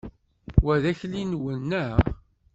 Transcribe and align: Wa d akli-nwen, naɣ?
Wa 0.63 0.75
d 0.81 0.83
akli-nwen, 0.91 1.59
naɣ? 1.69 1.97